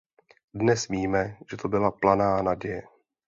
Dnes 0.53 0.87
víme, 0.87 1.37
že 1.51 1.57
to 1.57 1.67
byla 1.67 1.91
planá 1.91 2.41
naděje. 2.41 2.83